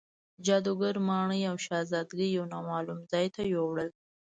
[0.45, 3.89] جادوګر ماڼۍ او شهزادګۍ یو نامعلوم ځای ته یووړل.